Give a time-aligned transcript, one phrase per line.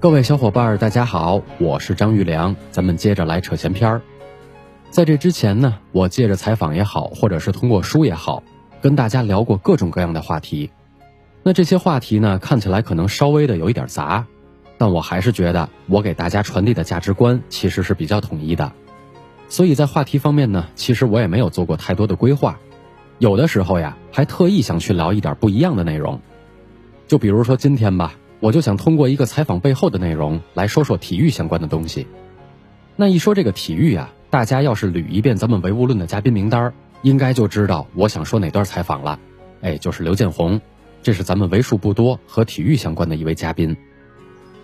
[0.00, 4.00] 各位小伙伴，大家好，我是张玉良，咱们接着来扯闲篇儿。
[4.88, 8.42] 在这之前呢，我借着采访也好，或者是通过书也好，
[8.80, 10.70] 跟大家聊过各种各样的话题。
[11.42, 14.24] 那这些话题呢，看起来可能稍微的有一点杂，
[14.78, 18.72] 但我还是觉得我给大家传递的价值观其实是比较统一的。
[19.50, 22.58] 所以在话题方面呢，其实我也没有做过太多的规划，
[23.18, 26.22] 有的时候呀，还特意想去聊一点不一样的内容。
[27.06, 32.06] 就比如说今天吧，我就想通过一个采访背后的内容来说说体育相关的东西。
[32.96, 39.18] 那一说这个体育呀，大家要是捋一遍咱们唯物论的嘉宾名单，应该就知道我想说哪段采访了。
[39.60, 40.60] 哎，就是刘建宏。
[41.02, 43.76] 这是咱们为数不多和体育相关的一位嘉宾。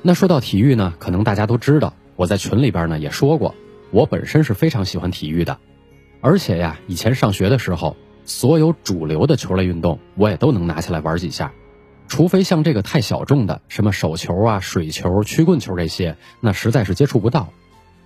[0.03, 3.55] 那说到体育呢，可能大家都知道，我在群里边呢也说过，
[3.91, 5.57] 我本身是非常喜欢体育的，
[6.21, 11.53] 而且呀，以前上学的时候，所有主流的球类运动我也都能拿起来玩几下，
[12.09, 17.49] 除非像这个太小众的，什么手球啊、水球、曲棍球这些，那实在是接触不到。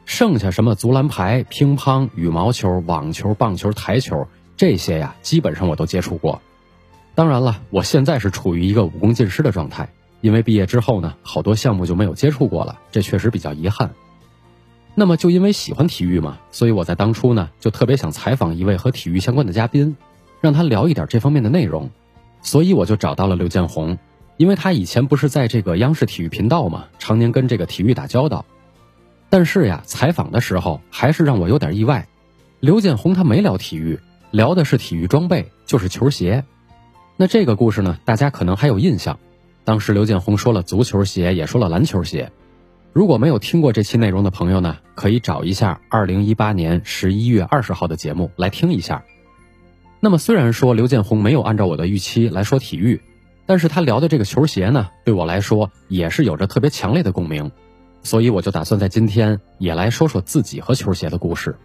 [0.07, 4.27] 剩下什么足篮排、乒乓、羽毛球、网球、棒球、台球
[4.57, 6.43] 这些呀，基本上我都接触过。
[7.15, 13.91] 当然了，我现在是处于一个武功尽失的状态，因为毕业之后呢，好多项目就没有接触过了，这确实比较遗憾。
[14.97, 19.97] 那么就因为喜欢体育嘛，所以我在当初呢，就特别想采访一位和体育相关的嘉宾，
[20.41, 21.91] 让他聊一点这方面的内容，
[22.43, 23.99] 所以我就找到了刘建宏，
[24.37, 28.45] 因为他以前不是在这个央视体育频道嘛，常年跟这个体育打交道。
[29.29, 32.09] 但是呀，采访的时候还是让我有点意外，
[32.59, 36.45] 刘建宏他没聊体育，聊的是体育装备，就是球鞋。
[37.17, 39.19] 那这个故事呢，大家可能还有印象。
[39.63, 42.33] 当时刘建宏说了足球鞋，也说了篮球鞋。
[42.93, 49.05] 如果没有听过这期内容的朋友呢，可以找一下二零一八年十一月二十号的节目来听一下。
[50.03, 53.03] 那么虽然说刘建宏没有按照我的预期来说体育，
[53.45, 57.51] 但是他聊的这个球鞋呢，对我来说也是有着特别强烈的共鸣，
[58.03, 61.57] 所以我就打算在今天也来说说自己和球鞋的故事。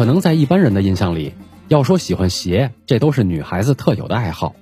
[0.00, 1.34] 可能在一般人的印象里，
[1.68, 4.54] 要说喜欢鞋，这都是女孩子特有的爱好，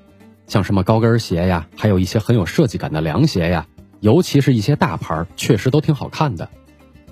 [0.48, 3.68] 像什么高跟鞋呀，还有一些很有设计感的凉鞋呀，
[4.00, 6.48] 尤其是一些大牌，确实都挺好看的。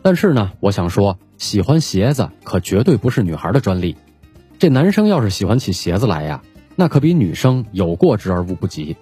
[0.02, 3.94] 但是呢，我想说，喜欢鞋子可绝对不是女孩的专利。
[4.58, 6.42] 这男生要是喜欢起鞋子来呀，
[6.74, 8.96] 那可比女生有过之而无不及。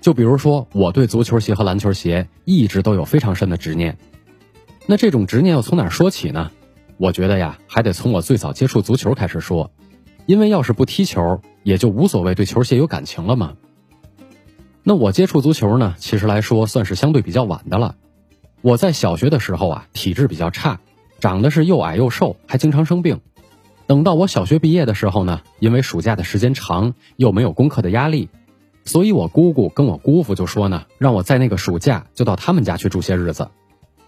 [0.00, 3.98] 就比如说，我对足球鞋和篮球鞋一直都有非常深的执念。
[4.86, 6.52] 那这种执念要从哪说起呢？
[7.00, 9.70] 我觉得呀，还得从我最早接触足球开始说，
[10.26, 13.54] 因为要是不踢球，也就无所谓对球鞋有感情了嘛。
[14.82, 17.96] 那我接触足球呢，其实来说算是相对比较晚的了。
[18.60, 20.78] 我在小学的时候啊，体质比较差，
[21.20, 23.22] 长得是又矮又瘦，还经常生病。
[23.86, 28.28] 等到我小学毕业的时候呢，因为暑假的时间长，又没有功课的压力，
[28.84, 33.48] 所以我姑姑跟我姑父就说呢，让我在那个暑假就到他们家去住些日子。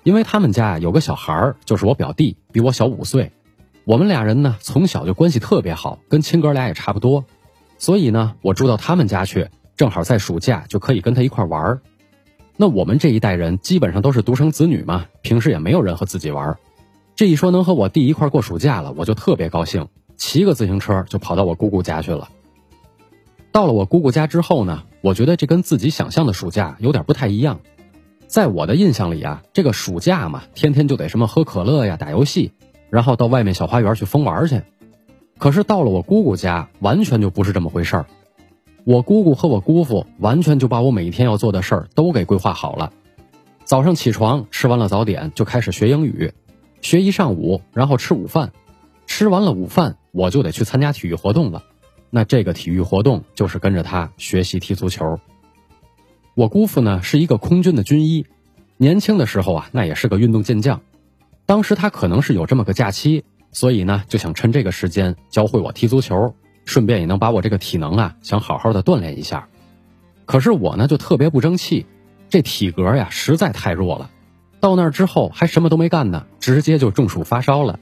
[0.03, 3.33] 因为他们家有个小孩儿，就是我表弟，比我小五岁。
[3.85, 7.25] 我们俩人呢，从小就关系特别好，跟亲哥俩也差不多。
[7.79, 11.83] 所以呢，我住到他们家去，正好在暑假就可以跟他一块玩儿。
[12.57, 16.59] 那我们这一代人基本上都是独生子女嘛，平时也没有人和自己玩儿。
[17.17, 22.29] 这一说能和我弟一块过暑假了，我就特别高兴，骑个自行车就跑到我姑姑家去了。
[23.51, 27.61] 到了我姑姑家之后呢，我觉得这跟自己想象的暑假有点不太一样。
[28.33, 32.53] 在我的印象里啊，这个暑假嘛，天天就得什么喝可乐呀、打游戏，
[32.89, 34.63] 然后到外面小花园去疯玩去。
[35.37, 38.07] 可是到了我姑姑家，完全就不是这么回事儿。
[38.85, 42.95] 我姑姑和我姑父完全就把我每一天要做的事儿都给规划好了。
[43.65, 46.33] 早上起床吃完了早点，就开始学英语，
[46.81, 48.53] 学一上午，然后吃午饭，
[49.07, 51.65] 吃完了午饭，我就得去参加体育活动了。
[52.09, 55.21] 那这个体育活动就是跟着他学习踢足球。
[56.35, 58.25] 我姑父呢是一个空军的军医，
[58.79, 60.81] 年轻的时候啊，那也是个运动健将。
[61.45, 66.35] 当时他可能是有这么个假期，所以呢就想趁这个时间教会我踢足球，
[66.65, 69.49] 顺便也能把我这个体能啊想好好的锻炼一下。
[70.25, 71.85] 可是我呢就特别不争气，
[72.31, 74.11] 这体格呀实在太弱了。
[74.59, 77.79] 到那儿之后还什么都没干呢，直接就中暑发烧了。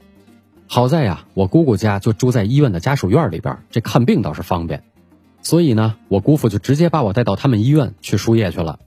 [0.67, 4.83] 好在呀，我姑姑家就住在医院的家属院里边，这看病倒是方便。
[5.41, 8.79] 所以呢，我姑父就直接把我带到他们医院去输液去了。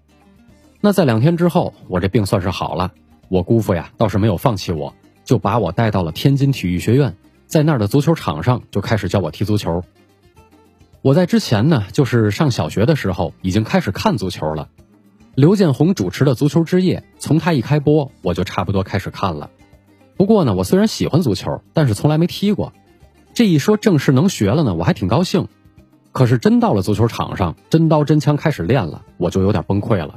[0.81, 2.93] 那在两天之后，我这病算是好了。
[3.29, 7.17] 我姑父呀倒是没有放弃我，就把我带到了天津体育学院，
[7.47, 9.83] 在那儿的足球场上就开始教我踢足球。
[11.03, 14.69] 我在之前呢，就是上小学的时候已经开始看足球了。
[15.35, 19.51] 刘建宏主持的《足球之夜》，从他一开播，我就差不多开始看了。
[20.17, 22.73] 不过呢，我虽然喜欢足球，但是从来没踢过。
[23.33, 25.49] 这一说正式能学了呢，我还挺高兴。
[26.15, 30.15] 可是真到了足球场上，真刀真枪开始练了，我就有点崩溃了。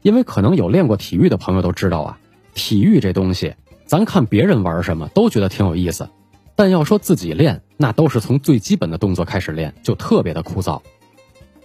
[0.00, 2.18] 因为可能有练过体育的朋友都知道啊，
[2.54, 3.54] 体育这东西，
[3.84, 6.08] 咱看别人玩什么都觉得挺有意思，
[6.56, 10.80] 但要说自己练，那都是从最基本的动作开始练，就特别的枯燥。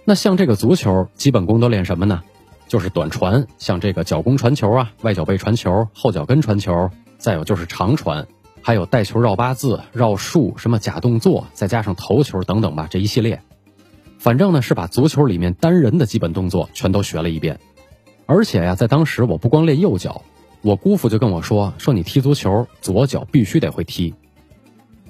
[0.04, 2.22] 那像这个足球，基本功都练什么呢？
[2.68, 8.26] 就是短传，像这个脚弓传球啊，外脚背传球，后脚跟传球，再有就是长传。
[8.60, 13.42] 还有带球绕八字、绕树，什么假动作，再加上头球等等吧，这一系列，
[14.24, 17.60] 反正呢是把足球里面单人的基本动作全都学了一遍。
[18.24, 20.22] 而且呀，在当时我不光练右脚，
[20.62, 24.14] 我姑父就跟我说说你踢足球左脚必须得会踢。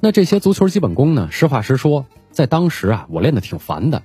[0.01, 4.03] 那这些足球基本功呢，实话实说，在当时啊，我练的挺烦的，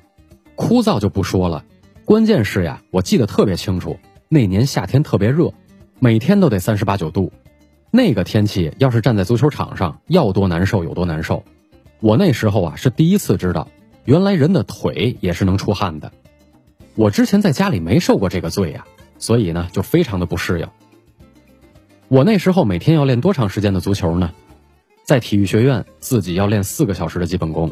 [0.54, 1.66] 枯燥就不说了，
[2.06, 3.98] 关键是呀，我记得特别清楚，
[4.28, 5.52] 那年夏天特别热，
[5.98, 7.32] 每天都得三十八九度。
[7.90, 11.44] 那个天气要是站在足球场上，要多难受有多难受。
[12.00, 13.70] 我那时候啊是第一次知道，
[14.10, 16.12] 原来人的腿也是能出汗的。
[16.96, 18.84] 我之前在家里没受过这个罪呀，
[19.20, 20.68] 所以呢就非常的不适应。
[22.08, 24.32] 我那时候每天要练多长时间的足球呢？
[25.04, 27.72] 在体育学院自己要练四个小时的基本功，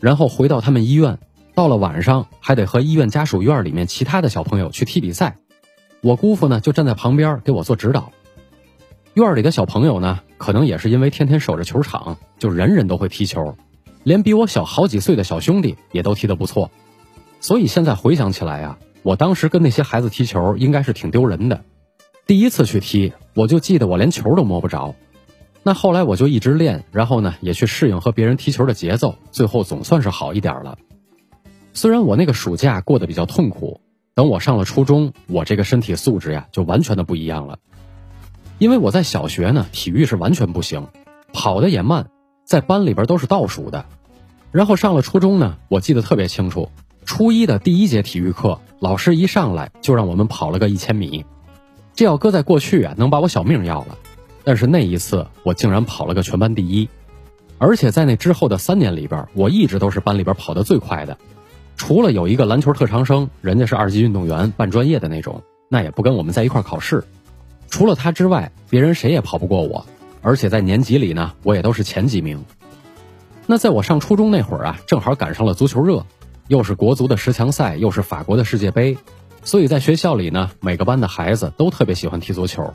[0.00, 1.20] 然后回到他们医院，
[1.54, 5.36] 到了晚上还得和医院家属院里面其他的小朋友去踢比赛。
[6.00, 8.10] 我姑父呢就站在旁边给我做指导。
[9.14, 13.56] 院里的小朋友呢，可能也是因为天天守着球场，就人人都会踢球，
[14.06, 16.70] 连比我小好几岁的小兄弟也都踢得不错。
[17.40, 21.64] 所以现在回想起来呀，我当时跟那些孩子踢球应该是挺丢人的。
[22.24, 24.94] 第一次去踢，我就记得我连球都摸不着。
[25.64, 30.78] 那后来我就一直练，然后呢也去适应和别人踢球的节奏，最后总算是好一点了。
[31.72, 33.80] 虽然我那个暑假过得比较痛苦，
[34.14, 37.58] 等我上了初中，我这个身体素质呀就完全的不一样了。
[38.58, 40.86] 因为我在小学呢，体育是完全不行，
[41.32, 42.06] 跑得也慢，
[42.46, 43.84] 在班里边都是倒数的。
[44.52, 46.70] 然后上了初中呢，我记得特别清楚，
[47.04, 51.26] 初一的第一节体育课，老师一上来就让我们跑了个一千米。
[51.96, 53.98] 这要搁在过去啊，能把我小命要了。
[54.44, 56.88] 但是那一次，我竟然跑了个全班第一，
[57.58, 61.18] 而且在那之后的三年里边，我一直都是班里边跑得最快的。
[61.76, 67.02] 除了有一个篮球特长生，人家是二级运动员，半专业的那种，那也不跟我们在一块考试。
[67.68, 69.84] 除了他之外，别人谁也跑不过我，
[70.26, 72.44] 而且在年级里呢，我也都是前几名。
[73.46, 76.04] 那在我上初中那会儿啊，正好赶上了足球热，
[76.48, 78.98] 又是国足的十强赛，又是法国的世界杯，
[79.44, 82.74] 所以在学校里呢，每个班的孩子都特别喜欢踢足球。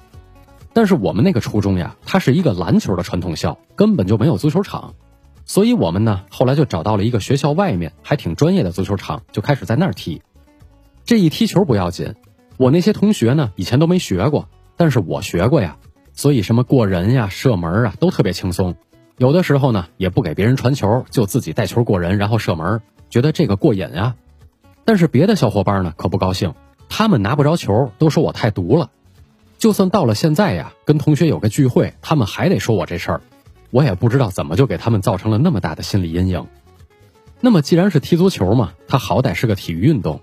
[0.71, 4.93] 但是我们那个初中呀，它是一个篮球的传统校，根本就没有足球场，
[5.43, 10.21] 所以我们呢，后来就找到了一个学校外面还挺专业的足球场，就开始在那儿踢。
[11.03, 12.15] 这一踢球不要紧，
[12.55, 14.47] 我那些同学呢，以前都没学过。
[14.77, 15.77] 但是我学过呀，
[16.21, 18.75] 所以什么过人呀、射门啊都特别轻松。
[19.17, 24.15] 有的时候呢，也不给别人传球，就自己带球过人，然后射门，觉得这个过瘾啊。
[24.85, 26.53] 但是别的小伙伴呢可不高兴，
[26.89, 28.91] 他们拿不着球，都说我太毒了。
[29.57, 33.21] 就算到了现在呀，跟同学有个聚会，他们还得说我这事儿。
[33.71, 36.45] 我也不知道怎么就给他们造成了那么大的心理阴影。
[37.39, 40.21] 那么既然是踢足球嘛，它好歹是个体育运动，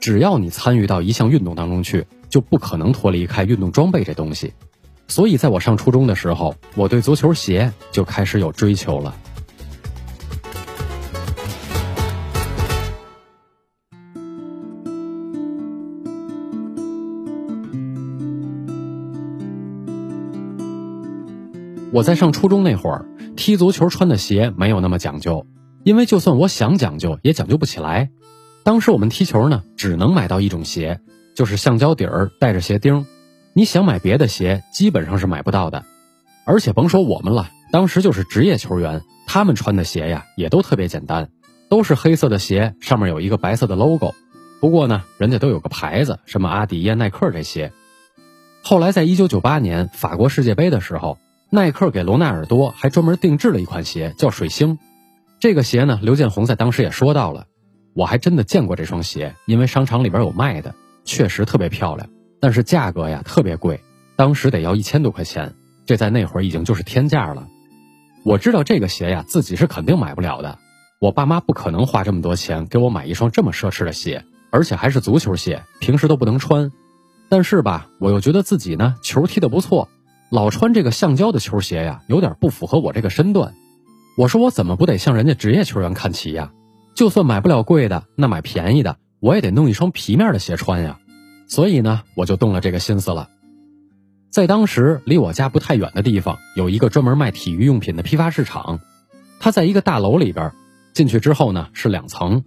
[0.00, 2.08] 只要你参与到一项运动当中去。
[2.28, 4.52] 就不可能脱离开运动装备这东西，
[5.08, 9.14] 所以在我上初中的时候，我对足球鞋就开始有追求了。
[21.92, 25.46] 我在上初中那会儿，踢足球穿的鞋没有那么讲究，
[25.82, 28.10] 因为就算我想讲究，也讲究不起来。
[28.64, 31.00] 当时我们踢球呢，只能买到一种鞋。
[31.34, 33.04] 就是橡胶底儿带着鞋钉，
[33.58, 35.86] 你想买别的鞋基本上是买不到的，
[36.44, 41.30] 而且甭说我们了，当时就是职业球员，他们穿的鞋呀也都特别简单，
[41.70, 44.14] 都是黑色的鞋，上面有一个白色的 logo。
[44.60, 47.72] 不过呢，人家都有个牌子，什么阿迪呀、耐克这些。
[48.62, 51.16] 后来在一九九八年法国世界杯的时候，
[51.48, 54.78] 耐克给罗纳尔多还专门定制了一款鞋，叫水星。
[55.40, 57.46] 这个鞋呢，刘建宏在当时也说到了，
[57.94, 60.74] 我还真的见过这双鞋，因为商场里边有卖的。
[61.06, 62.10] 确实特别漂亮，
[62.40, 63.80] 但是价格呀特别贵，
[64.16, 65.54] 当时得要一千多块钱，
[65.86, 67.48] 这在那会儿已经就是天价了。
[68.24, 70.58] 我知道这个鞋呀自己是肯定买不了的，
[71.00, 76.72] 我爸妈不可能花这么多钱给我买一双这么奢侈的鞋，而且还是足球鞋，平时都不能穿。
[77.28, 79.88] 但是吧，我又觉得自己呢球踢得不错，
[80.30, 83.54] 老穿这个橡胶的球鞋呀，有点不符合我这个身段。
[84.16, 86.52] 我说我怎么不得向人家职业球员看齐呀？
[86.94, 90.98] 就算买不了贵的，那买便宜的，我也得弄一双皮面的鞋穿呀。
[91.46, 93.28] 所以呢，我就动了这个心思了。
[94.30, 98.80] 在当时离我家不太远的地方，有一个专门卖体育用品的批发市场，
[99.40, 100.52] 它在一个大楼里边。
[100.92, 102.42] 进去之后呢，是两层，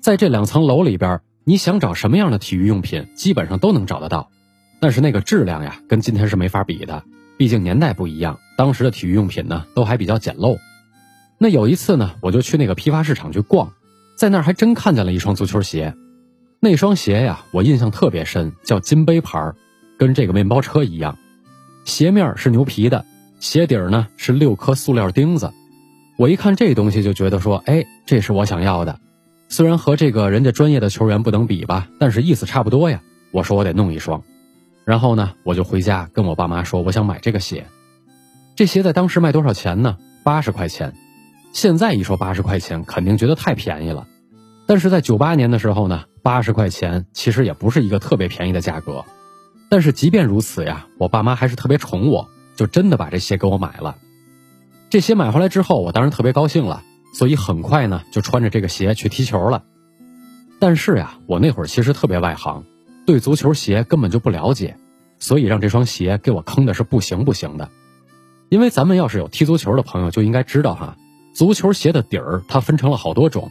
[0.00, 4.28] 在这两层楼里边，你想找什么样的体育用品，基本上都能找得到。
[4.80, 7.04] 但是那个质量呀，跟今天是没法比的，
[7.38, 10.58] 毕竟年代不一样，当时的体育用品呢，都还比较简陋。
[11.38, 13.72] 那有一次呢，我就去那个批发市场去逛，
[14.16, 15.94] 在那儿还真看见了一双足球鞋。
[16.64, 19.52] 那双鞋呀，我印象特别深，叫金杯牌，
[19.98, 21.18] 跟这个面包车一样。
[21.84, 23.04] 鞋面是牛皮的，
[23.40, 25.52] 鞋底儿呢是六颗塑料钉子。
[26.16, 28.96] 我一看这东西就觉得说，哎，这是我想要的。
[29.48, 33.00] 虽然和这个人家专业的球员不能比吧，但是意思差不多呀。
[33.32, 34.22] 我说我得弄一双。
[34.84, 37.66] 然后呢，我就回家跟我爸妈说，我想买这个鞋。
[38.54, 39.96] 这鞋在当时卖多少钱呢？
[40.22, 40.92] 八十块钱。
[41.52, 44.06] 现在一说八十块钱，肯定觉得太便宜了。
[44.64, 49.04] 但是在九八年的时候呢，八十块钱其实也不是一个特别便宜的价格。
[49.68, 53.96] 但是即便如此呀，我爸妈还是特别宠我，就真的把这鞋给我买了。
[54.90, 56.82] 这鞋买回来之后，我当然特别高兴了，
[57.14, 59.64] 所以很快呢就穿着这个鞋去踢球了。
[60.60, 62.64] 但是呀，我那会儿其实特别外行。
[63.04, 64.76] 对足球鞋根本就不了解，
[65.18, 67.68] 所以让这双鞋给我坑的是不行不行的。
[68.48, 70.96] 因为咱们要是有踢足球的朋友就应该知道哈，
[71.34, 73.50] 足球鞋的底儿它分成了好多种，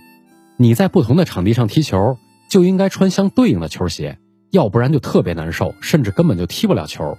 [0.55, 2.17] 你在不同的场地上踢球
[2.51, 7.17] 就应该穿相对应的球鞋，要不然就特别难受，甚至根本就踢不了球。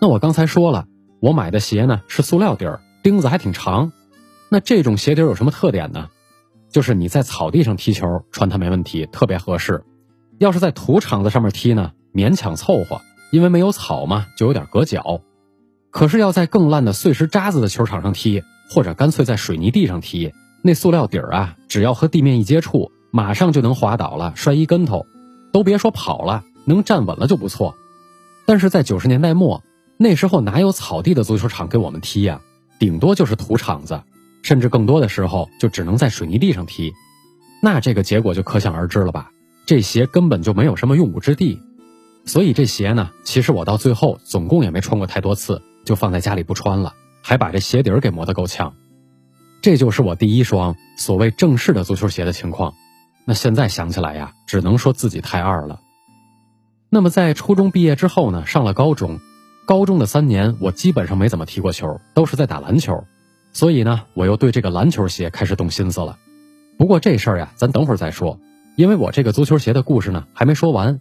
[0.00, 0.86] 那我刚才说了，
[1.20, 3.92] 我买的鞋呢是塑料底儿，钉子还挺长。
[4.48, 6.08] 那这种鞋底有什么特点呢？
[6.72, 9.84] 就是你在草地上踢球穿它没问题，特别合适。
[10.38, 15.20] 要是在土场子上面踢呢，勉强凑合，因为没有草嘛，就有点硌脚。
[15.92, 20.32] 可是要在更烂的碎石渣子的球场上踢，或者干脆在水泥地上踢，
[20.62, 25.06] 那塑料底儿啊，只要和地面一接触，马上就能滑倒了，摔一跟头，
[25.52, 27.76] 都别说跑了，能站稳了就不错。
[28.46, 29.62] 但是在九十年代末，
[29.98, 32.40] 那时候哪有草地的足球场给我们踢呀？
[32.78, 34.02] 顶多就是土场子，
[34.42, 36.92] 甚至更多的时候就只能在水泥地上踢，
[37.62, 39.30] 那这个结果就可想而知了吧。
[39.66, 41.60] 这鞋根本就没有什么用武之地，
[42.24, 48.74] 所以这鞋呢，其实我到最后总共也没穿过太多次，就放在家里不穿了，还把这鞋底儿给磨得够呛。
[49.60, 52.74] 这就是我第一双所谓正式的足球鞋的情况。
[53.24, 55.80] 那现在想起来呀，只能说自己太二了。
[56.90, 59.20] 那么在初中毕业之后呢，上了高中，
[59.64, 63.04] 高中的三年我基本上没怎么踢过球，都是在打篮球，
[63.52, 66.18] 所以呢，我又对这个篮球鞋开始动心思了。
[66.76, 68.38] 不过这事儿呀，咱等会儿再说。
[68.74, 71.00] 因为我这个足球鞋的故事呢还没说完，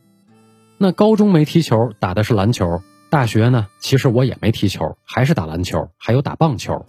[0.78, 6.86] 那高中没踢球，打的是篮球；大学呢，其实我也没踢球，还是打篮球，还有打棒球。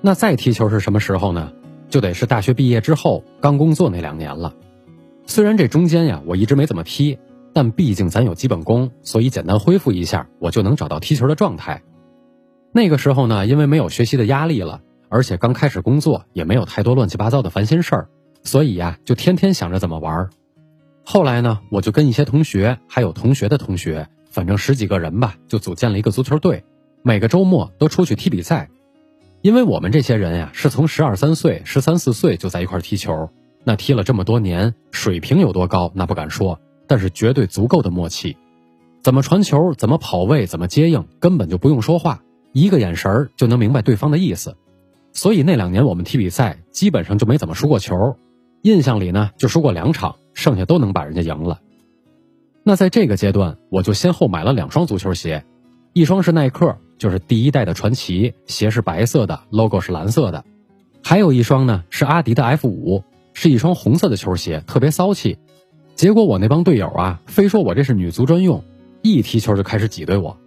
[0.00, 1.52] 那再踢球是什么时候呢？
[1.92, 4.54] 就得是大学毕业之后，刚工作那两年了。
[5.26, 7.18] 虽然这中间呀，我一直没怎么踢，
[7.52, 11.82] 但毕竟咱有基本功，所以简单恢复一下，我就能找到踢球的状态。
[12.72, 14.80] 那个时候呢，因为没有学习的压力了，
[15.10, 18.08] 而且刚开始工作，也没有太多乱七八糟的烦心事儿。
[18.42, 20.30] 所以呀，就天天想着怎么玩。
[21.04, 26.64] 后来呢，我就跟一些同学，还有同学的同学，反正十几个人吧，就组建了一个足球队，
[27.02, 28.70] 每个周末都出去踢比赛。
[29.42, 33.28] 因为我们这些人呀，是从十二三岁、十三四岁就在一块踢球，
[33.64, 38.36] 那踢了这么多年，水平有多高那不敢说，但是绝对足够的默契。
[39.02, 42.22] 怎么传球，怎么跑位，怎么接应，根本就不用说话，
[42.52, 44.56] 一个眼神就能明白对方的意思。
[45.12, 48.16] 所以那两年我们踢比赛，基本上就没怎么输过球。
[48.62, 51.58] 印象里呢，就输过两场，剩下都能把人家赢了。
[52.62, 55.44] 那在这个阶段，我就先后买了两双足球鞋，
[55.92, 60.44] 一双是耐克，就是第一代的传奇，鞋是白色的，logo 是蓝色的；
[61.02, 63.02] 还有一双呢是阿迪的 F 五，
[63.34, 65.36] 是一双红色的球鞋，特别骚气。
[65.96, 68.62] 结果我那帮队友啊，非说我这是女足专用，
[69.02, 70.38] 一踢球就开始挤兑我。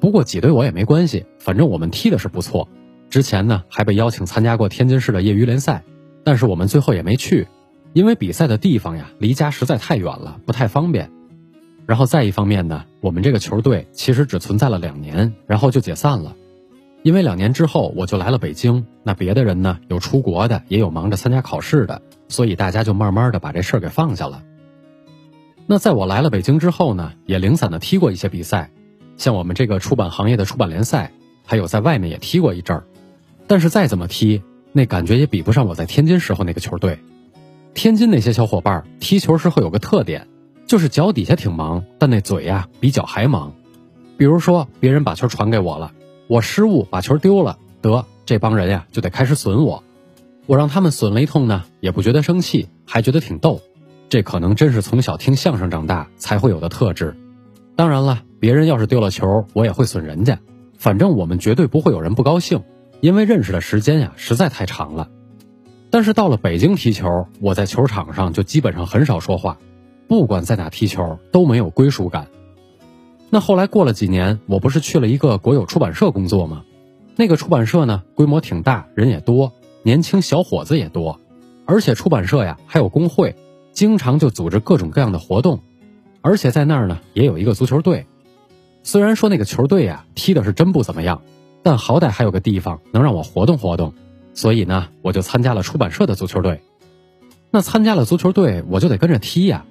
[0.00, 2.68] 不过挤兑我也没关系，反正我们踢的是不错。
[3.08, 5.84] 之前呢还被邀请参加过天津市的业余联赛。
[6.24, 7.46] 但是我们最后也没去，
[7.92, 11.12] 因为比赛的地方呀离家实在太远了，不太方便。
[11.92, 16.34] 然后再一方面呢，我们这个球队其实只存在了两年，然后就解散了。
[17.02, 24.42] 因为两年之后我就来了北京，那别的人呢有出国的，也有忙着参加考试的，所以大家就慢慢的把这事儿给放下了。
[25.66, 28.70] 那在我来了北京之后呢，也零散的踢过一些比赛，
[29.18, 31.12] 像我们这个出版行业的出版联赛，
[31.44, 32.84] 还有在外面也踢过一阵儿。
[33.46, 34.42] 但是再怎么踢。
[34.72, 37.00] 那感觉也比不上我在天津时候那个球队。
[37.74, 40.26] 天津那些小伙伴踢球时候有个特点，
[40.72, 43.52] 就是脚底下挺忙，但那嘴呀比脚还忙。
[44.16, 45.92] 比如说别人把球传给我了，
[46.28, 49.84] 我失误把球丢了，得这帮人呀就得开始损我。
[50.46, 53.60] 我让他们损了一通呢，也不觉得生气，还觉得挺逗。
[54.08, 57.14] 这可能真是从小听相声长大才会有的特质。
[57.76, 60.38] 当然了，别人要是丢了球，我也会损人家。
[60.78, 62.62] 反正我们绝对不会有人不高兴，
[63.02, 65.10] 因为认识的时间呀实在太长了。
[65.90, 69.58] 但是到了北京踢球，我在球场上就基本上很少说话，
[70.12, 72.26] 不管在哪踢球都没有归属感。
[73.30, 76.64] 那后来过了几年，我不是去了一个国有出版社工作吗？
[77.16, 81.18] 那个出版社呢，规模挺大，人也多，年轻小伙子也多，
[81.64, 83.36] 而且出版社呀还有工会，
[83.72, 85.60] 经常就组织各种各样的活动，
[86.20, 88.04] 而且在那儿呢也有一个足球队。
[88.82, 91.22] 虽然说那个球队呀踢的是真不怎么样，
[91.62, 93.94] 但好歹还有个地方能让我活动活动，
[94.34, 96.60] 所以呢我就参加了出版社的足球队。
[97.50, 99.64] 那参加了足球队，我就得跟着踢呀，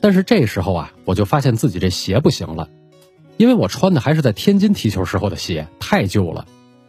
[0.00, 2.68] 但是这时候啊，我就发现自己这鞋不行了。
[3.36, 6.46] 因为我穿的还是在天津踢球时候的鞋，太旧了，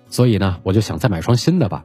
[0.09, 1.83] 所以呢，我就想再买双新的吧。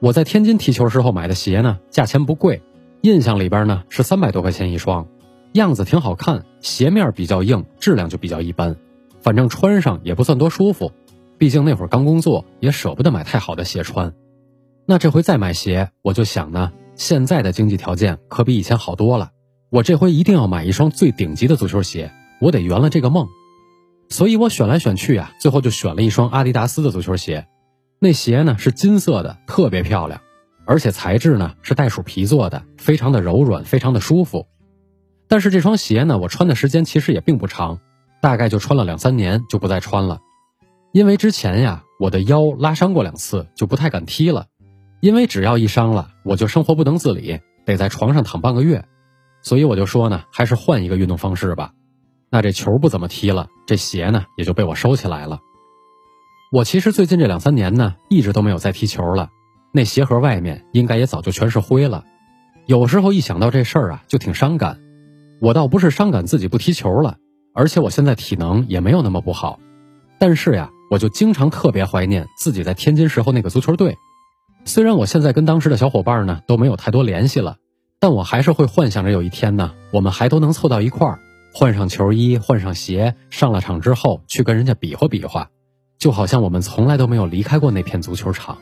[0.00, 2.62] 我在天津踢球时候买的鞋呢，价钱不贵，
[3.02, 5.06] 印象里边呢是三百多块钱一双，
[5.52, 8.76] 样子挺好看，鞋面比较硬，质量就比较一般，
[9.20, 10.90] 反正穿上也不算多舒服。
[11.38, 14.12] 毕竟那会儿刚工作，也舍不得买太好的鞋穿。
[14.84, 19.30] 那这回再买鞋，我就想呢，现在的经济条件可比以前好多了，
[19.70, 23.28] 我这回一定要买一双最顶级的足球鞋，我得圆了这个梦。
[24.08, 27.46] 所以我选来选去啊，最后就选了一双阿迪达斯的足球鞋。
[28.00, 30.20] 那鞋呢是金色的，特别漂亮，
[30.66, 34.48] 而且材质呢是袋鼠皮做的，非常的柔软，非常的舒服。
[35.28, 37.78] 但是这双鞋呢，我穿的时间其实也并不长，
[38.20, 40.18] 大概就穿了两三年就不再穿了。
[40.92, 44.46] 因为之前呀，我的腰拉伤过两次，就不太敢踢了。
[44.98, 48.84] 因为只要一伤了，我就生活不能自理，得在床上躺半个月。
[49.42, 51.72] 所以我就说呢，还是换一个运动方式吧。
[52.30, 55.40] 那这球不怎么踢了，这鞋呢也就被我收起来了。
[56.52, 59.28] 我其实最近这两三年呢，一直都没有再踢球了。
[59.72, 62.04] 那鞋盒外面应该也早就全是灰了。
[62.66, 64.80] 有时候一想到这事儿啊，就挺伤感。
[65.40, 67.16] 我倒不是伤感自己不踢球了，
[67.54, 69.58] 而且我现在体能也没有那么不好。
[70.18, 73.96] 但是呀，我就经常特别怀念自己在天津时候那个足球队。
[74.64, 77.56] 虽然我现在跟当时的小伙伴呢都没有太多联系了，
[78.02, 81.18] 但我还是会幻想着有一天呢，我们还都能凑到一块儿。
[81.52, 85.50] 换上球衣，换上鞋，上了场之后去跟人家比划比划，
[85.98, 88.56] 就好像我们从来都没有离开过那片足球场。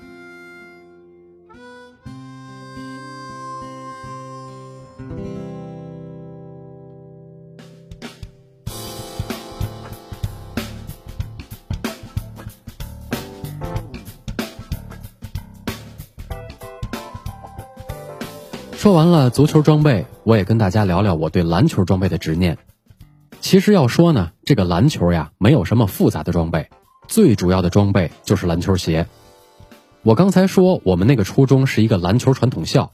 [18.88, 22.56] 说完了足球装备，我也跟大家聊聊我对篮球装备的执念。
[23.38, 26.70] 其实要说呢，这个篮球呀，没有什么复杂的装备，
[27.06, 29.06] 最主要的装备就是篮球鞋。
[30.02, 32.92] 我刚才说我们那个初中是一个篮球传统校，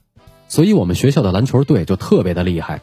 [0.49, 2.81] 所以我们学校的篮球队就特别的厉害。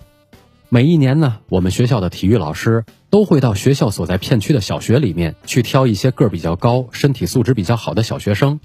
[0.69, 8.61] 每一年呢，我们学校的体育老师都会到学校所在片区的小学里面去挑一些个儿比较高、身体素质比较好的小学生，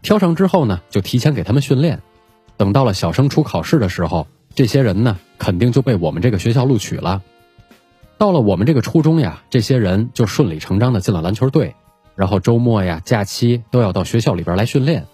[0.00, 2.00] 挑上之后呢，就提前给他们训练。
[2.60, 7.22] 等到了小升初考试的时候，这些人呢，肯定就被我们这个学校录取了。
[8.18, 11.74] 到了我们这个初中呀，这些人就顺理成章的进了篮球队，
[12.16, 15.06] 然后周末呀、假期都要到学校里边来训练。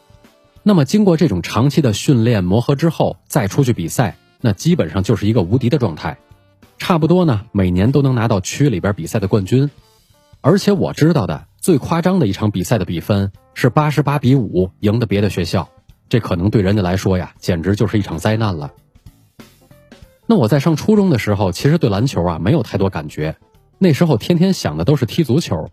[0.64, 6.18] 那么经过这种长期的训练磨合之后，再出去比赛，那基本上就是一个无敌的状态，
[6.78, 9.70] 差不多呢每年都能拿到区里边比赛的冠军。
[10.40, 15.68] 而且我知道的最夸张的一场比赛的比分是八十八比五赢的别的学校，
[16.08, 18.72] 这可能对人家来说呀，简直就是一场灾难了。
[20.26, 23.36] 那我在上初中的时候，其实对篮球啊没有太多感觉，
[23.78, 25.68] 那时候天天想的都是踢足球。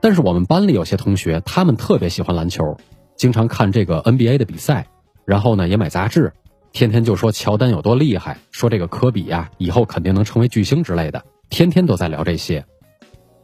[0.00, 2.76] 但是我们班里有些同学，他们特别喜欢篮球，
[3.16, 4.86] 经常看这个 NBA 的比赛，
[5.24, 6.32] 然后呢也买杂志，
[6.72, 12.64] 天天就说乔丹有多厉害，说这个科比呀以后肯定能成为巨星之类的，天天都在聊这些。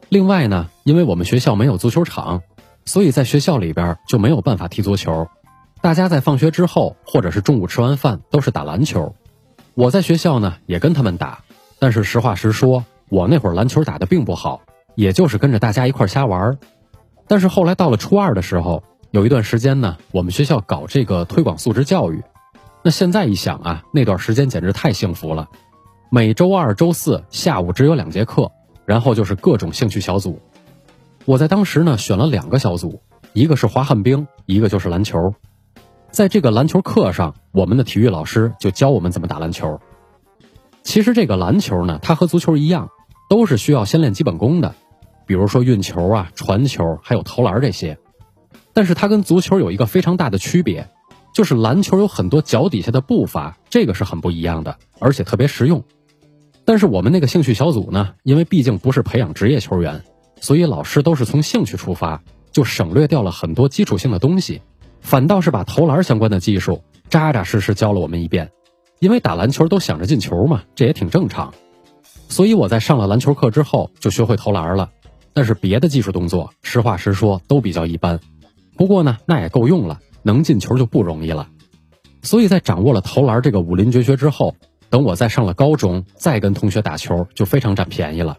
[0.08, 2.42] 另外呢，因为我们学校没有足球场，
[2.84, 5.26] 所以在学校里边就没有办法踢足球，
[5.80, 9.14] 大家在放学之后或者是中午吃完饭都是打篮球。
[9.74, 11.44] 我在学校呢也跟他们打，
[11.78, 14.62] 但是实话实说，我那会儿篮球打的并不好，
[14.94, 16.58] 也就是跟着大家一块瞎玩。
[17.28, 22.22] 但是后来到了初二的时候，有一段时间呢，我们学校搞这个推广素质教育。
[22.82, 25.48] 那现在一想啊，那段时间简直太幸福了。
[26.10, 28.52] 每周二、周四下午只有两节课，
[28.84, 30.40] 然后就是各种兴趣小组。
[31.24, 35.34] 我在当时呢选了两个小组，一个是滑旱冰，一个就是篮球。
[36.10, 39.80] 在这个篮球课上，我们的体育老师就教我们怎么打篮球。
[40.82, 42.88] 其实这个篮球呢，它和足球一样，
[43.28, 44.74] 都是需要先练基本功的，
[45.26, 47.98] 比如说运球啊、传球，还有投篮这些。
[48.72, 50.88] 但是它跟足球有一个非常大的区别，
[51.34, 55.84] 就是篮球有很多脚底下的步伐，这个是很不一样的，而且特别实用。
[56.64, 60.02] 但是我们那个兴趣小组呢，因为毕竟不是培养职业球员，
[60.40, 64.62] 所以老师都是从兴趣出发，就省略掉了很多基础性的东西，
[65.06, 68.50] 反倒是把投篮相关的技术扎扎实实教了我们一遍。
[68.98, 71.54] 因为打篮球都想着进球嘛，这也挺正常。
[72.28, 74.90] 所以我在上了篮球课之后就学会投篮了，
[75.32, 78.18] 但是别的技术动作，实话实说都比较一般。
[78.76, 81.46] 不过呢，那也够用了，能进球就不容易了。
[82.22, 84.56] 所以在掌握了投篮这个武林绝学之后，
[84.90, 88.38] 等我再上了高中，再跟同学打球就非常占便宜了。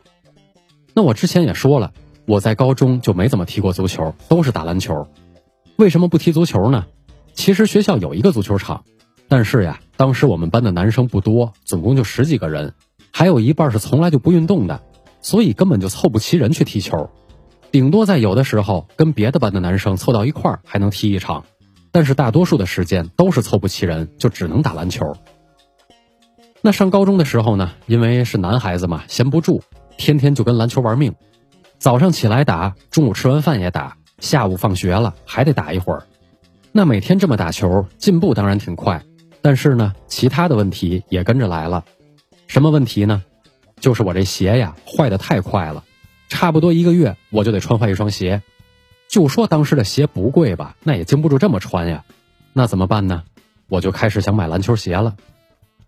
[0.93, 1.93] 那我之前也说了，
[2.25, 5.07] 我在高中就没怎么踢过足球，都是打篮球。
[5.77, 6.87] 为什么不踢足球呢？
[7.33, 8.83] 其实学校有一个足球场，
[9.27, 12.73] 但是呀，当时我们班的男生不多，总共就十几个人。
[13.11, 14.81] 还有一半是从来就不运动的，
[15.21, 17.11] 所以根本就凑不齐人去踢球，
[17.71, 21.45] 顶多在有的时候跟别的班的男生凑到一块儿还能踢一场，
[21.91, 25.05] 但是大多数的时间都是凑不齐人，就只能打篮球。
[26.61, 29.61] 那上高中的时候呢，因为是男孩子嘛，闲不住，
[29.95, 31.13] 天天就跟篮球玩命，
[31.77, 36.03] 早上起来打，中午吃完饭也打，下午放学了还得打一会儿。
[36.71, 39.03] 那每天这么打球，进步当然挺快，
[39.41, 41.85] 但是呢，其他的问题也跟着来了。
[42.47, 43.23] 什么问题呢？
[43.79, 45.83] 就是我这鞋呀坏的太快了，
[46.29, 48.41] 差不多一个月我就得穿坏一双鞋。
[49.07, 52.03] 就说当时的鞋不贵吧，那也经不住这么穿呀。
[52.53, 53.23] 那怎么办呢？
[53.69, 55.15] 我就开始想买篮球鞋了。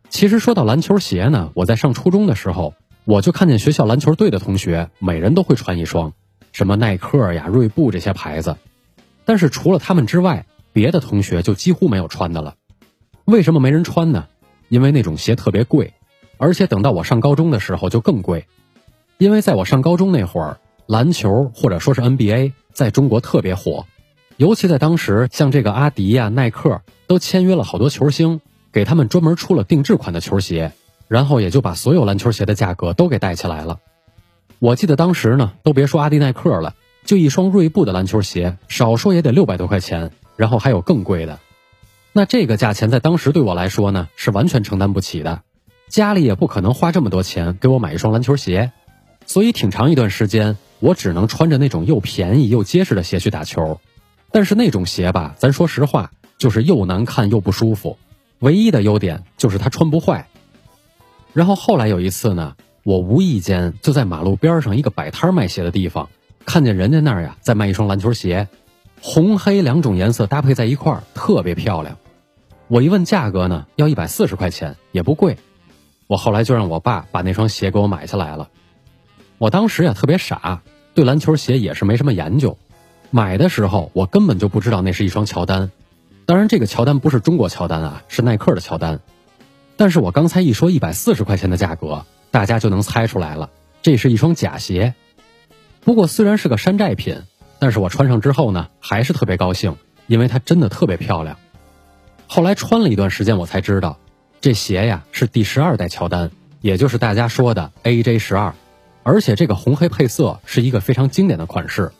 [0.09, 2.73] 其实说到篮球鞋呢，我在上初中的时候，
[3.05, 6.13] 我就看见学校篮球队的同学每人都会穿一双，
[6.51, 8.57] 什么耐克呀、锐步这些牌子。
[9.25, 12.55] 但是除了他们之外，别的同学就几乎没有穿的了。
[13.25, 14.27] 为什么没人穿呢？
[14.69, 15.93] 因为那种鞋特别贵。
[16.41, 18.47] 而且等到我上高中的时候就更贵，
[19.17, 23.85] 因为在我上高中那会儿，篮球或者说是 NBA 在中国特别火，
[24.37, 28.39] 尤其在当时，像这个阿迪呀、耐克都签约了好多球星，
[28.71, 30.71] 给他们专门出了定制款的球鞋，
[31.09, 33.79] 然后也就把所有篮球鞋的价格都给带起来了。
[34.59, 41.39] 我记得当时呢，都别说阿迪耐克了，就一双锐步的篮球鞋，少说也得六百多块钱，然后还有更贵的。
[42.11, 45.41] 那这个价钱在当时对我来说呢，是完全承担不起的。
[45.87, 48.73] 家里也不可能花这么多钱给我买一双篮球鞋，
[49.25, 53.79] 所以挺长一段时间我只能穿着那种又便宜又结实的鞋去打球。
[54.31, 57.97] 但是那种鞋吧，咱说实话，就是又难看又不舒服。
[58.39, 60.27] 唯一的优点就是它穿不坏。
[61.31, 62.55] 然后后来有一次呢，
[62.89, 66.09] 我无意间就在马路边上一个摆摊卖鞋的地方，
[66.43, 68.47] 看见人家那儿呀在卖一双篮球鞋，
[68.99, 71.99] 红黑两种颜色搭配在一块儿，特别漂亮。
[72.67, 75.37] 我一问价格呢，要一百四十块钱，也不贵。
[76.07, 78.49] 我后来就让我爸把那双鞋给我买下来了。
[79.37, 80.63] 我当时呀特别傻，
[80.95, 82.57] 对篮球鞋也是没什么研究。
[83.11, 85.69] 买的时候我根本就不知道那是一双乔丹，
[86.25, 88.99] 当然这个乔丹不是中国乔丹啊，是耐克的乔丹。
[89.77, 93.49] 但是我刚才一说一百四十块钱的价格，大家就能猜出来了，
[93.81, 94.93] 这是一双假鞋。
[95.81, 97.23] 不过虽然是个山寨品，
[97.57, 99.75] 但是我穿上之后呢，还是特别高兴，
[100.07, 101.37] 因为它真的特别漂亮。
[102.27, 103.97] 后来穿了一段时间，我才知道。
[104.41, 108.53] 这鞋呀是第十二代乔丹，也就是大家说的 AJ 十二，
[109.03, 111.91] 而且这个红黑配色是一个非常经典的款式。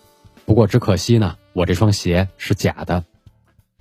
[0.46, 3.04] 不过只可惜呢，我这双鞋是假的。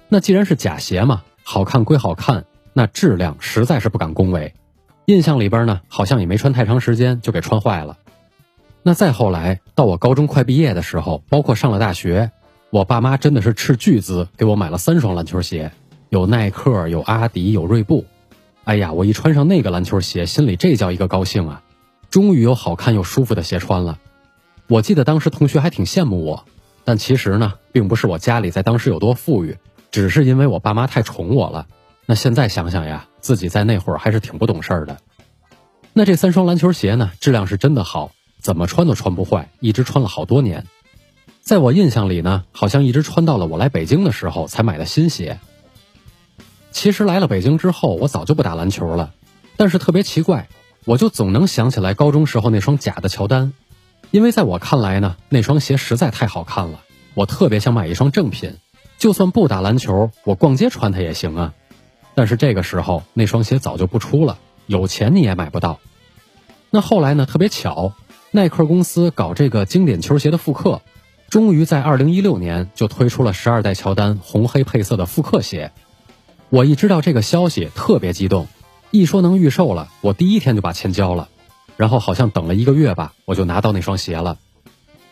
[0.09, 4.55] 那既然是假鞋嘛，好看归好看，那质量实在是不敢恭维。
[5.09, 7.97] 印象里边呢，好像也没穿太长时间就给穿坏了。
[8.83, 12.31] 那再后来到我高中快毕业的时候，包括上了大学，
[12.69, 15.73] 我爸妈真的是斥巨资给我买了三双篮球鞋，
[16.11, 18.05] 有耐克，有阿迪，有锐步。
[18.65, 21.63] 哎呀，我一穿上那个篮球鞋，心里这叫一个高兴啊！
[22.11, 23.99] 终于有好看又舒服的鞋穿了。
[24.67, 26.45] 我记得当时同学还挺羡慕我，
[26.85, 29.57] 但其实呢，并不是我家里在当时有多富裕，
[29.91, 31.67] 只是因为我爸妈太宠我了。
[32.11, 34.97] 那现在想想呀，自己在那会儿还是挺不懂事儿的。
[35.93, 40.65] 那这三双篮球鞋呢，质量是真的好，怎么穿都穿不坏，一直穿了好多年。
[41.43, 45.39] 在我印象里呢，好像一直穿到了我来北京的时候才买的新鞋。
[46.71, 49.13] 其实来了北京之后，我早就不打篮球了，
[49.59, 50.49] 但是特别奇怪，
[50.87, 53.53] 我就总能想起来高中时候那双假的乔丹，
[54.11, 56.81] 因为在我看来呢，那双鞋实在太好看了，
[57.13, 58.57] 我特别想买一双正品，
[58.97, 61.53] 就算不打篮球，我逛街穿它也行啊。
[62.19, 65.79] 但是这个时候那双鞋早就不出了，有钱你也买不到。
[66.69, 67.93] 那后来呢，特别巧，
[68.33, 70.83] 耐克公司搞这个经典球鞋的复刻，
[71.29, 75.71] 终于在二零一六年就推出了十二代乔丹红黑配色的复刻鞋。
[76.49, 78.49] 我一知道这个消息，特别激动。
[78.91, 81.29] 一说能预售了，我第一天就把钱交了。
[81.77, 84.39] 然后好像等了一个月吧，我就拿到那双鞋了。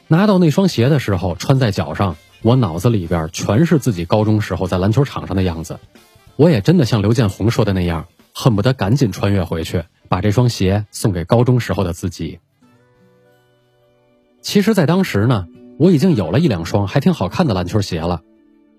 [0.09, 5.79] 拿到那双鞋的时候，穿在脚上，我脑子里边全是自己高中时候在篮球场上的样子，
[6.37, 12.41] 我也真的像刘建宏说的那样，恨不得赶紧穿越回去，把这双鞋送给高中时候的自己。
[14.43, 15.47] 其实，在当时呢，
[15.79, 18.21] 我已经有了一两双还挺好看的篮球鞋了，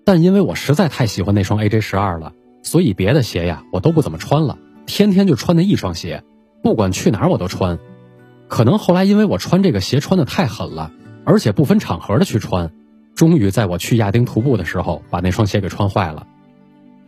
[0.04, 6.22] 但因为我实在太喜欢那双 AJ 十二了，所以别的鞋呀我都不怎么穿了，天天就穿那一双鞋，
[6.62, 7.78] 不管去哪儿我都穿。
[8.46, 10.92] 可能后来因为我穿这个鞋穿的太狠了，
[11.24, 12.72] 而且不分场合的去穿，
[13.14, 16.26] 终于在我去亚丁徒步的时候把那双鞋给穿坏了。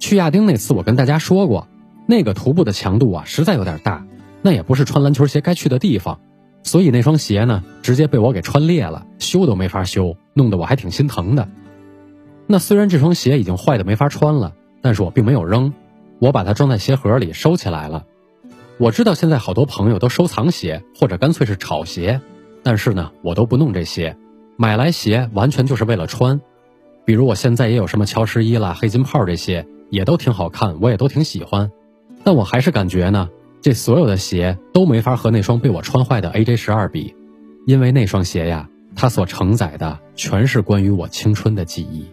[0.00, 1.68] 去亚丁那次我跟大家说过，
[2.06, 4.04] 那个徒步的强度啊实在有点大，
[4.42, 6.18] 那也不是穿篮球鞋该去的地方。
[6.62, 11.48] 所以那双鞋呢，直接被我给穿裂了，修都没法修，弄得我还挺心疼的。
[12.46, 15.72] 那虽然这双鞋已经坏的没法穿了，但是我并没有扔，
[16.18, 18.04] 我把它装在鞋盒里收起来了。
[18.78, 22.20] 我知道现在好多朋友都收藏鞋，或者干脆是炒鞋，
[22.62, 24.16] 但是呢，我都不弄这些，
[24.56, 26.40] 买来鞋完全就是为了穿。
[27.04, 31.70] 比如我现在也有什么乔十一啦、黑金炮这些，也都挺好看，我也都挺喜欢，
[32.24, 33.28] 但我还是感觉呢。
[33.60, 37.14] 这所有的鞋都没法和那双被我穿坏的 AJ 十二比，
[37.66, 42.06] 因为那双鞋呀，它所承载的全是关于我青春的记忆。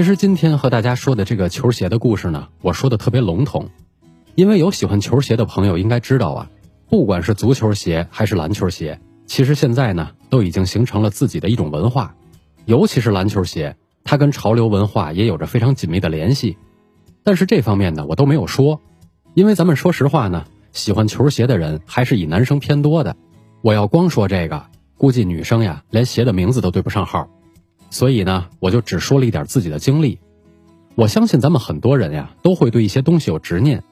[0.00, 3.68] 其实今天和大家说的这个球鞋的故事呢，我说的特别笼统，
[4.34, 6.50] 因为有喜欢球鞋的朋友应该知道啊，
[6.88, 12.14] 不管是足球鞋还是篮球鞋，其实现在呢都已经形成了自己的一种文化，
[12.64, 16.56] 尤其是篮球鞋，它跟潮流文化也有着非常紧密的联系。
[17.22, 18.80] 但是这方面呢我都没有说，
[19.34, 23.16] 因为咱们说实话呢，喜欢球鞋的人还是以男生偏多的，
[23.60, 24.64] 我要光说这个，
[24.96, 27.28] 估计女生呀连鞋的名字都对不上号。
[27.90, 30.18] 所以呢，我就只说了一点自己的经历。
[30.94, 33.82] 我相信咱们很多人呀，都会对一些东西有执念，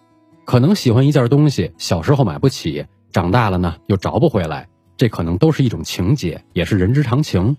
[0.45, 7.57] 可能喜欢一件东西，小时候买不起，长大了呢又找不回来，这可能都是一种情节，也是人之常情。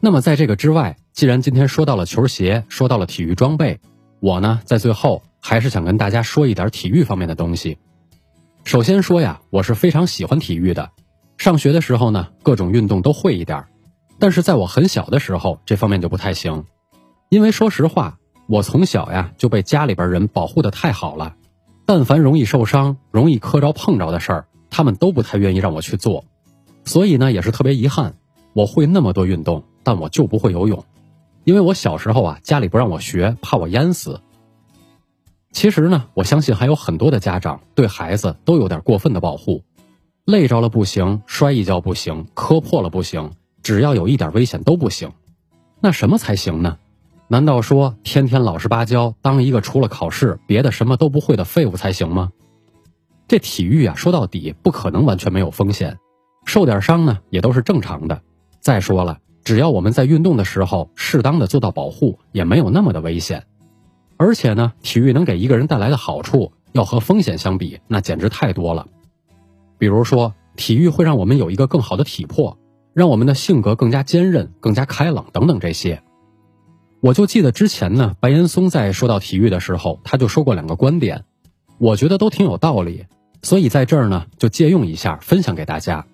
[0.00, 3.80] 那么在这个之外，既然今天说到了球鞋，说到了体育装备，
[4.20, 7.78] 我呢在最后还是想跟大家说一点体育方面的东西。
[8.64, 10.90] 首先说呀，我是非常喜欢体育的，
[11.38, 13.64] 上学的时候呢，各种运动都会一点。
[14.18, 16.64] 但是在我很小的时候，这方面就不太行，
[17.28, 21.34] 因为说实话，我从小呀就被家里边人保护的太好了，
[21.84, 26.24] 但凡容易受伤、容易磕着碰着的事儿，他们都不太愿意让我去做，
[26.84, 28.14] 所以呢，也是特别遗憾，
[28.52, 30.84] 我会那么多运动，但我就不会游泳，
[31.44, 34.20] 因为我小时候啊，家里不让我学，怕我淹死。
[35.52, 39.62] 其实呢，我相信还有很多的家长对孩子都有点过分的保护，
[40.24, 43.32] 累着了不行，摔一跤不行，磕破了不行。
[43.66, 45.10] 只要有一点危险都不行，
[45.80, 46.78] 那什么才行呢？
[47.26, 52.30] 难道说天天老实巴交，当一个除了考试别的什么都不会的废物才行吗？
[53.26, 55.98] 这体育啊，说到底不可能完全没有风险，
[56.44, 58.22] 受点伤呢也都是正常的。
[58.60, 63.46] 再说了，只要我们在运动的时候适当的做到保护，也没有那么的危险。
[64.16, 68.86] 而且呢，体育能给一个人带来的好处，要和风险相比，那简直太多了。
[69.76, 72.56] 比如说，体育会让我们有一个更好的体魄。
[72.96, 76.02] 让我们的性格更加坚韧、更加开朗等等这些，
[77.00, 81.24] 我就记得之前呢，白岩松在说到体育的时候，他就说过两个观点，
[81.76, 83.04] 我觉得都挺有道理，
[83.42, 86.06] 所以在这儿呢就借用一下，分享给大家。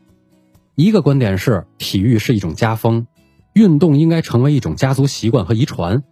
[0.74, 3.06] 一个观点是，体育是一种家风，
[3.52, 6.02] 运动应该成为一种家族习惯和遗传。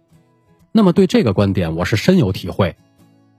[0.71, 2.77] 那么对这个观点，我是深有体会，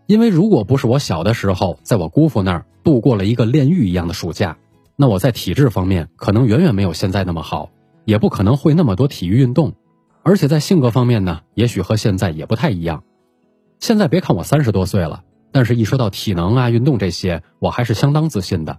[0.07, 4.59] 因为如果不是我小的时候在我姑父那儿度过了一个炼狱一样的暑假。
[5.03, 7.71] 那我在体质方面可能远远没有现在那么好，
[8.05, 9.73] 也不可能会那么多体育运动，
[10.23, 13.03] 而且在性格方面呢，也许和现在也不太一样。
[13.81, 18.79] 现在别看我三十多岁了，但是一说到体能啊、运动这些，我还是相当自信的。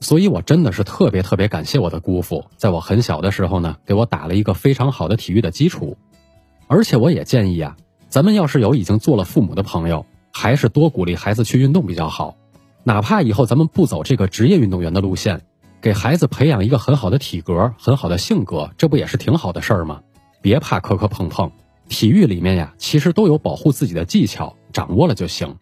[0.00, 5.96] 所以我真的是特别特别感谢我的姑父，在我很小的时候呢，给我打了一个非常好的体育的基础。
[6.66, 7.76] 而且我也建议啊，
[8.08, 12.34] 咱们要是有已经做了父母的朋友，还是多鼓励孩子去运动比较好。
[12.86, 15.40] 哪怕以后咱们不走这个职业运动员的路线，
[15.80, 20.02] 给孩子培养一个很好的体格、很好的性格，这不也是挺好的事儿吗？
[20.42, 21.50] 别怕磕磕碰碰，
[21.88, 25.56] 体育里面呀，其实都有保护自己的技巧，掌握了就行。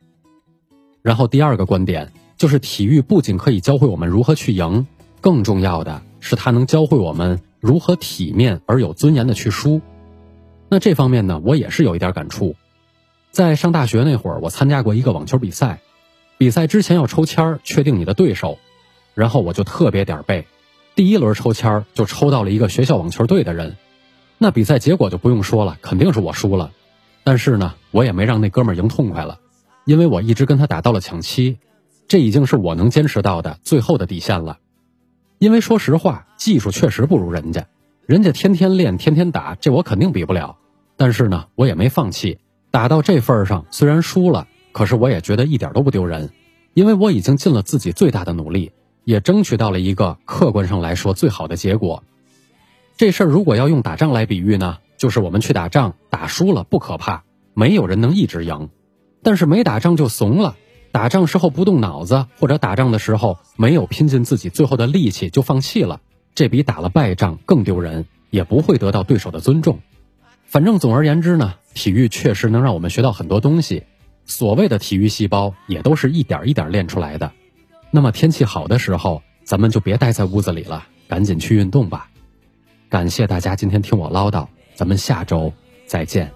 [1.00, 4.88] 然后第二个观点就是，体育不仅可以教会我们如何去赢，
[5.20, 9.80] 更重要的是它能教会我们如何体面而有尊严的去输。
[10.68, 12.56] 那这方面呢，我也是有一点感触。
[13.30, 15.78] 在上大学那会儿，我参加过一个网球比赛。
[16.42, 18.58] 比赛之前要抽签，确定你的对手，
[19.14, 20.48] 然后我就特别点儿背，
[20.96, 23.76] 第一轮抽签就抽到了一个学校网球队的人，
[24.38, 26.72] 那比赛结果就不用说了，肯定是我输了。
[27.22, 29.38] 但是呢，我也没让那哥们儿赢痛快了，
[29.84, 31.58] 因为我一直跟他打到了抢七，
[32.08, 34.58] 这已经是我能坚持到的最后的底线了。
[35.38, 37.68] 因为说实话，技术确实不如人家，
[38.04, 40.56] 人家天天练，天天打，这我肯定比不了。
[40.96, 42.40] 但是呢，我也没放弃，
[42.72, 46.30] 打到这份儿上，虽然输了，可是我也觉得一点都不丢人，
[46.74, 48.72] 因为我已经尽了自己最大的努力。
[49.04, 52.04] 也争取到了一个客观上来说最好的结果。
[52.96, 58.68] 这事儿如果要用打仗来比喻呢，就是我们去打仗，打输了不可怕，没有人能一直赢；
[59.20, 60.56] 但是没打仗就怂了，
[60.92, 66.00] 打仗时候不动脑子，或者打仗的时候没有拼尽自己最后的力气就放弃了，
[66.36, 69.80] 这比打了败仗更丢人，也不会得到对手的尊重。
[70.46, 73.82] 反正总而言之呢，体育确实能让我们学到很多东西，
[74.24, 77.30] 所谓的体育细胞也都是一点一点练出来的。
[77.90, 82.08] 那么天气好的时候，咱们就别待在屋子里了，赶紧去运动吧。
[82.88, 85.52] 感谢大家今天听我唠叨，咱们下周
[85.86, 86.32] 再见。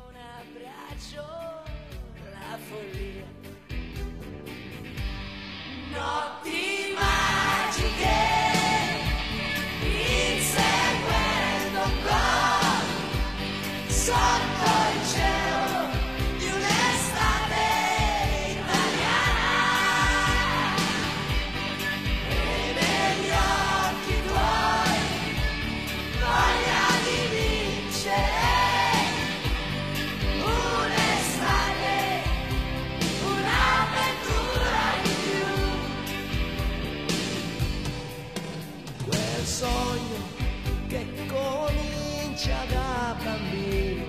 [42.97, 44.07] da bambino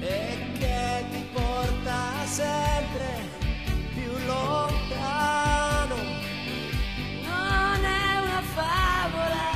[0.00, 3.08] e che ti porta sempre
[3.94, 5.96] più lontano.
[7.28, 9.50] Non è una favola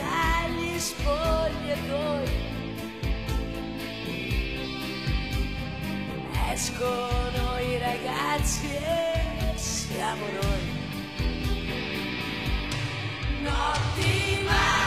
[0.00, 2.28] dagli spogliatoi.
[6.52, 10.78] Escono i ragazzi e siamo noi.
[13.42, 14.79] Notti mai.